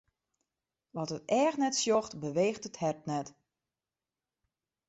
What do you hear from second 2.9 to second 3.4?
net.